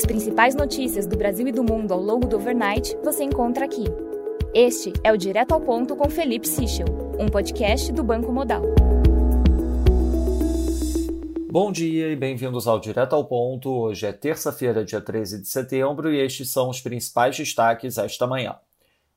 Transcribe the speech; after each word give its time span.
As 0.00 0.06
principais 0.06 0.54
notícias 0.54 1.06
do 1.06 1.14
Brasil 1.14 1.46
e 1.46 1.52
do 1.52 1.62
mundo 1.62 1.92
ao 1.92 2.00
longo 2.00 2.26
do 2.26 2.36
overnight 2.36 2.96
você 3.04 3.22
encontra 3.22 3.66
aqui. 3.66 3.84
Este 4.54 4.94
é 5.04 5.12
o 5.12 5.16
Direto 5.18 5.52
ao 5.52 5.60
Ponto 5.60 5.94
com 5.94 6.08
Felipe 6.08 6.48
Sichel, 6.48 6.86
um 7.18 7.26
podcast 7.26 7.92
do 7.92 8.02
Banco 8.02 8.32
Modal. 8.32 8.62
Bom 11.52 11.70
dia 11.70 12.08
e 12.08 12.16
bem-vindos 12.16 12.66
ao 12.66 12.80
Direto 12.80 13.14
ao 13.14 13.26
Ponto. 13.26 13.68
Hoje 13.68 14.06
é 14.06 14.12
terça-feira, 14.14 14.86
dia 14.86 15.02
13 15.02 15.42
de 15.42 15.48
setembro, 15.48 16.10
e 16.10 16.18
estes 16.18 16.50
são 16.50 16.70
os 16.70 16.80
principais 16.80 17.36
destaques 17.36 17.98
esta 17.98 18.26
manhã. 18.26 18.56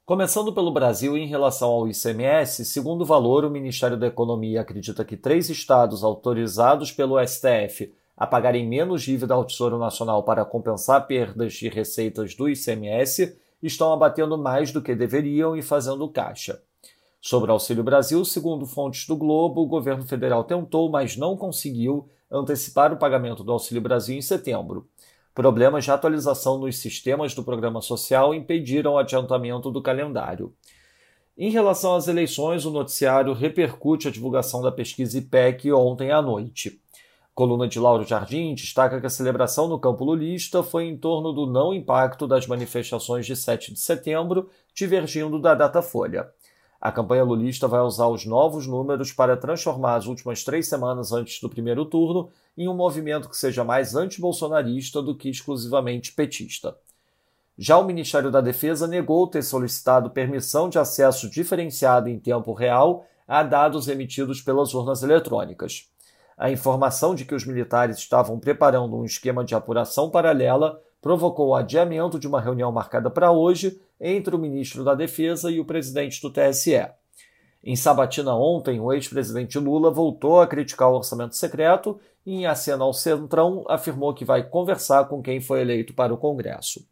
Começando 0.04 0.52
pelo 0.52 0.74
Brasil, 0.74 1.18
em 1.18 1.28
relação 1.28 1.70
ao 1.70 1.88
ICMS, 1.88 2.66
segundo 2.66 3.04
o 3.04 3.06
valor, 3.06 3.46
o 3.46 3.50
Ministério 3.50 3.96
da 3.96 4.08
Economia 4.08 4.60
acredita 4.60 5.06
que 5.06 5.16
três 5.16 5.50
estados 5.50 6.04
autorizados 6.04 6.92
pelo 6.92 7.26
STF 7.26 7.90
a 8.16 8.28
pagarem 8.28 8.68
menos 8.68 9.02
dívida 9.02 9.34
ao 9.34 9.46
Tesouro 9.46 9.78
Nacional 9.78 10.24
para 10.24 10.46
compensar 10.46 11.08
perdas 11.08 11.54
de 11.54 11.68
receitas 11.68 12.36
do 12.36 12.48
ICMS 12.48 13.38
estão 13.62 13.92
abatendo 13.92 14.38
mais 14.38 14.72
do 14.72 14.82
que 14.82 14.96
deveriam 14.96 15.56
e 15.56 15.62
fazendo 15.62 16.08
caixa. 16.10 16.62
Sobre 17.22 17.50
o 17.50 17.54
Auxílio 17.54 17.84
Brasil, 17.84 18.24
segundo 18.26 18.66
fontes 18.66 19.08
do 19.08 19.16
Globo, 19.16 19.62
o 19.62 19.68
governo 19.68 20.04
federal 20.04 20.44
tentou, 20.44 20.90
mas 20.90 21.16
não 21.16 21.38
conseguiu, 21.38 22.08
antecipar 22.30 22.92
o 22.92 22.98
pagamento 22.98 23.44
do 23.44 23.52
Auxílio 23.52 23.82
Brasil 23.82 24.18
em 24.18 24.22
setembro. 24.22 24.88
Problemas 25.34 25.86
de 25.86 25.92
atualização 25.92 26.60
nos 26.60 26.78
sistemas 26.78 27.34
do 27.34 27.44
programa 27.44 27.82
social 27.82 28.34
impediram 28.36 28.94
o 28.94 28.98
adiantamento 28.98 29.72
do 29.72 29.82
calendário. 29.82 30.54
Em 31.38 31.50
relação 31.50 31.96
às 31.96 32.08
eleições, 32.08 32.66
o 32.66 32.72
noticiário 32.72 33.34
repercute 33.34 34.08
a 34.08 34.12
divulgação 34.12 34.62
da 34.62 34.72
pesquisa 34.72 35.18
IPEC 35.18 35.72
ontem 35.72 36.12
à 36.12 36.22
noite. 36.22 36.83
Coluna 37.36 37.68
de 37.68 37.80
Lauro 37.80 38.06
Jardim 38.06 38.54
destaca 38.54 39.00
que 39.00 39.08
a 39.08 39.10
celebração 39.10 39.68
no 39.68 39.80
campo 39.80 40.06
lulista 40.06 40.62
foi 40.62 40.86
em 40.86 40.96
torno 40.96 41.34
do 41.34 41.48
não 41.48 41.74
impacto 41.74 42.28
das 42.28 42.46
manifestações 42.46 43.26
de 43.26 43.36
7 43.36 43.74
de 43.74 43.80
setembro, 43.80 44.52
divergindo 44.72 45.42
da 45.42 45.56
data 45.56 45.82
folha. 45.82 46.30
A 46.80 46.92
campanha 46.92 47.24
lulista 47.24 47.68
vai 47.68 47.82
usar 47.82 48.06
os 48.06 48.24
novos 48.24 48.68
números 48.68 49.12
para 49.12 49.36
transformar 49.36 49.96
as 49.96 50.06
últimas 50.06 50.44
três 50.44 50.68
semanas 50.68 51.12
antes 51.12 51.42
do 51.42 51.50
primeiro 51.50 51.86
turno 51.86 52.30
em 52.56 52.68
um 52.68 52.76
movimento 52.76 53.28
que 53.28 53.38
seja 53.38 53.64
mais 53.64 53.96
antibolsonarista 53.96 55.02
do 55.02 55.16
que 55.16 55.28
exclusivamente 55.28 56.14
petista. 56.14 56.78
Já 57.58 57.80
o 57.80 57.86
Ministério 57.86 58.30
da 58.30 58.42
Defesa 58.42 58.86
negou 58.86 59.26
ter 59.26 59.42
solicitado 59.42 60.12
permissão 60.12 60.70
de 60.70 60.78
acesso 60.78 61.28
diferenciado 61.28 62.10
em 62.10 62.20
tempo 62.20 62.54
real 62.54 63.08
a 63.28 63.42
dados 63.42 63.88
emitidos 63.88 64.40
pelas 64.40 64.76
urnas 64.76 65.02
eletrônicas 65.02 65.92
a 66.38 66.52
informação 66.52 67.14
de 67.14 67.26
que 67.26 67.36
os 67.36 67.46
militares 67.46 67.98
estavam 67.98 68.40
preparando 68.40 68.96
um 68.96 69.06
esquema 69.06 69.44
de 69.44 69.56
apuração 69.56 70.10
paralela 70.10 70.82
provocou 71.02 71.50
o 71.50 71.56
adiamento 71.56 72.18
de 72.18 72.28
uma 72.28 72.40
reunião 72.40 72.72
marcada 72.72 73.10
para 73.10 73.32
hoje 73.32 73.80
entre 74.00 74.36
o 74.36 74.40
ministro 74.40 74.84
da 74.84 74.96
Defesa 74.96 75.52
e 75.52 75.60
o 75.60 75.66
presidente 75.66 76.22
do 76.22 76.32
TSE. 76.32 76.88
Em 77.64 77.76
sabatina 77.76 78.36
ontem, 78.36 78.80
o 78.80 78.92
ex-presidente 78.92 79.58
Lula 79.58 79.90
voltou 79.90 80.42
a 80.42 80.48
criticar 80.48 80.90
o 80.90 80.96
orçamento 80.96 81.36
secreto 81.36 82.00
e, 82.26 82.36
em 82.36 82.46
acena 82.46 82.84
ao 82.84 82.94
Centrão, 82.94 83.64
afirmou 83.70 84.14
que 84.14 84.26
vai 84.26 84.44
conversar 84.44 85.06
com 85.08 85.22
quem 85.22 85.40
foi 85.40 85.62
eleito 85.62 85.94
para 85.94 86.14
o 86.14 86.18
Congresso. 86.18 86.86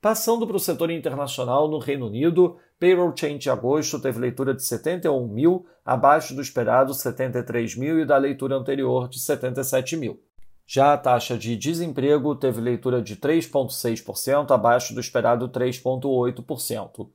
Passando 0.00 0.46
para 0.46 0.56
o 0.56 0.60
setor 0.60 0.90
internacional, 0.90 1.68
no 1.68 1.78
Reino 1.78 2.06
Unido, 2.06 2.56
payroll 2.78 3.14
change 3.16 3.38
de 3.38 3.50
agosto 3.50 4.00
teve 4.00 4.18
leitura 4.18 4.54
de 4.54 4.62
71 4.62 5.26
mil, 5.28 5.66
abaixo 5.84 6.34
do 6.34 6.40
esperado 6.42 6.92
73 6.94 7.76
mil 7.76 8.00
e 8.00 8.04
da 8.04 8.16
leitura 8.16 8.56
anterior 8.56 9.08
de 9.08 9.20
77 9.20 9.96
mil. 9.96 10.20
Já 10.66 10.94
a 10.94 10.98
taxa 10.98 11.36
de 11.36 11.56
desemprego 11.56 12.34
teve 12.34 12.60
leitura 12.60 13.02
de 13.02 13.16
3,6%, 13.16 14.50
abaixo 14.50 14.94
do 14.94 15.00
esperado 15.00 15.48
3,8%. 15.48 17.08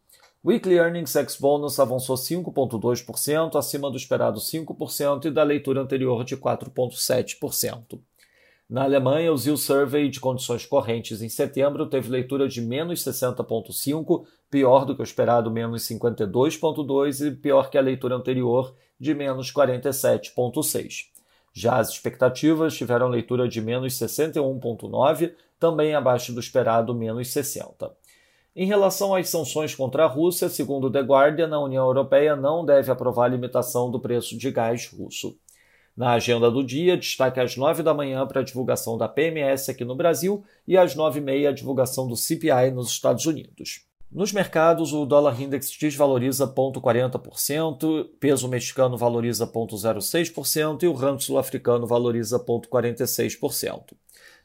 Weekly 0.46 0.76
Earnings 0.76 1.16
ex 1.16 1.36
Bonus 1.36 1.80
avançou 1.80 2.16
5,2%, 2.16 3.58
acima 3.58 3.92
do 3.92 3.98
esperado 3.98 4.40
5% 4.40 5.26
e 5.26 5.32
da 5.32 5.44
leitura 5.44 5.82
anterior 5.82 6.24
de 6.24 6.38
4,7%. 6.38 8.00
Na 8.70 8.84
Alemanha, 8.84 9.34
o 9.34 9.38
ZIL 9.38 9.58
Survey 9.58 10.10
de 10.10 10.20
condições 10.20 10.64
correntes 10.66 11.24
em 11.24 11.28
setembro 11.28 11.88
teve 11.88 12.08
leitura 12.08 12.48
de 12.48 12.62
menos 12.62 13.04
60,5, 13.04 14.26
pior 14.50 14.86
do 14.86 14.96
que 14.96 15.02
o 15.02 15.04
esperado 15.04 15.52
menos 15.52 15.84
52,2 15.84 17.28
e 17.28 17.36
pior 17.36 17.70
que 17.70 17.78
a 17.78 17.82
leitura 17.82 18.16
anterior 18.16 18.76
de 19.00 19.14
menos 19.14 19.52
47,6. 19.54 21.06
Já 21.54 21.78
as 21.78 21.90
expectativas 21.90 22.76
tiveram 22.76 23.08
leitura 23.08 23.48
de 23.48 23.62
menos 23.62 23.94
61,9, 23.94 25.34
também 25.60 25.94
abaixo 25.94 26.34
do 26.34 26.40
esperado 26.40 26.94
menos 26.94 27.32
60. 27.32 27.92
Em 28.56 28.66
relação 28.66 29.14
às 29.16 29.30
sanções 29.30 29.76
contra 29.76 30.04
a 30.04 30.08
Rússia, 30.08 30.50
segundo 30.50 30.92
The 30.92 31.02
Guardian, 31.02 31.54
a 31.54 31.60
União 31.60 31.86
Europeia 31.86 32.36
não 32.36 32.66
deve 32.66 32.92
aprovar 32.92 33.26
a 33.26 33.30
limitação 33.30 33.92
do 33.92 34.00
preço 34.00 34.38
de 34.38 34.52
gás 34.52 34.88
russo. 34.88 35.38
Na 35.96 36.14
agenda 36.14 36.50
do 36.50 36.64
dia, 36.64 36.98
destaque 36.98 37.40
às 37.40 37.58
9 37.58 37.84
da 37.84 37.94
manhã 37.94 38.26
para 38.26 38.42
a 38.42 38.44
divulgação 38.44 38.98
da 38.98 39.08
PMS 39.08 39.70
aqui 39.70 39.84
no 39.84 39.96
Brasil 39.96 40.44
e 40.68 40.78
às 40.78 40.96
9 40.96 41.20
e 41.20 41.22
meia 41.22 41.50
a 41.50 41.54
divulgação 41.54 42.08
do 42.08 42.16
CPI 42.16 42.72
nos 42.72 42.90
Estados 42.90 43.26
Unidos. 43.26 43.89
Nos 44.12 44.34
mercados, 44.34 44.92
o 44.92 45.06
dólar 45.06 45.40
index 45.40 45.78
desvaloriza 45.80 46.48
0,40%, 46.48 48.10
peso 48.20 48.48
mexicano 48.48 48.98
valoriza 48.98 49.46
0,06% 49.46 50.82
e 50.82 50.88
o 50.88 50.94
rand 50.94 51.20
sul-africano 51.20 51.86
valoriza 51.86 52.40
0,46%. 52.40 53.96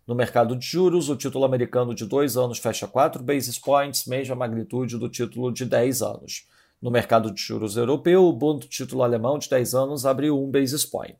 No 0.06 0.14
mercado 0.14 0.54
de 0.54 0.66
juros, 0.66 1.08
o 1.08 1.16
título 1.16 1.46
americano 1.46 1.94
de 1.94 2.04
2 2.04 2.36
anos 2.36 2.58
fecha 2.58 2.86
4 2.86 3.22
basis 3.22 3.58
points, 3.58 4.04
mesma 4.04 4.34
magnitude 4.34 4.98
do 4.98 5.08
título 5.08 5.50
de 5.50 5.64
10 5.64 6.02
anos. 6.02 6.46
No 6.80 6.90
mercado 6.90 7.32
de 7.32 7.40
juros 7.40 7.78
europeu, 7.78 8.22
o 8.22 8.34
bond 8.34 8.68
título 8.68 9.02
alemão 9.02 9.38
de 9.38 9.48
10 9.48 9.74
anos 9.74 10.04
abriu 10.04 10.38
1 10.44 10.50
basis 10.50 10.84
point. 10.84 11.16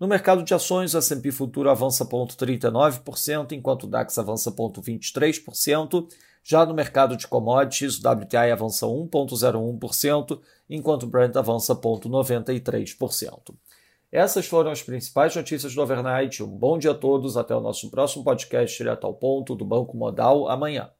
No 0.00 0.08
mercado 0.08 0.42
de 0.42 0.52
ações, 0.52 0.92
o 0.94 0.98
S&P 0.98 1.30
Futuro 1.30 1.70
avança 1.70 2.04
0,39%, 2.04 3.52
enquanto 3.52 3.84
o 3.84 3.86
DAX 3.86 4.18
avança 4.18 4.50
0,23%. 4.50 6.08
Já 6.42 6.64
no 6.64 6.74
mercado 6.74 7.16
de 7.16 7.26
commodities, 7.26 7.98
o 7.98 8.08
WTI 8.08 8.50
avança 8.50 8.86
1,01%, 8.86 10.40
enquanto 10.68 11.04
o 11.04 11.06
Brent 11.06 11.36
avança 11.36 11.74
0,93%. 11.74 13.54
Essas 14.12 14.46
foram 14.46 14.72
as 14.72 14.82
principais 14.82 15.36
notícias 15.36 15.74
do 15.74 15.80
Overnight. 15.80 16.42
Um 16.42 16.48
bom 16.48 16.78
dia 16.78 16.90
a 16.90 16.94
todos. 16.94 17.36
Até 17.36 17.54
o 17.54 17.60
nosso 17.60 17.90
próximo 17.90 18.24
podcast 18.24 18.76
direto 18.76 19.06
ao 19.06 19.14
ponto 19.14 19.54
do 19.54 19.64
Banco 19.64 19.96
Modal 19.96 20.48
amanhã. 20.48 20.90